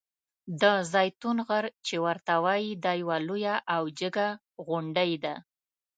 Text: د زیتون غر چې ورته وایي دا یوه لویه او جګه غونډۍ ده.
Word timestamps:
د 0.61 0.63
زیتون 0.93 1.37
غر 1.47 1.65
چې 1.85 1.95
ورته 2.05 2.33
وایي 2.45 2.71
دا 2.83 2.91
یوه 3.01 3.17
لویه 3.27 3.55
او 3.75 3.83
جګه 3.99 4.27
غونډۍ 4.65 5.11
ده. 5.23 5.35